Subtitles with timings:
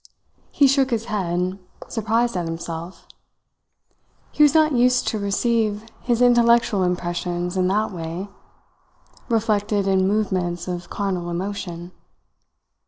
[0.51, 3.05] He shook his head, surprised at himself.
[4.31, 8.27] He was not used to receive his intellectual impressions in that way
[9.29, 11.91] reflected in movements of carnal emotion.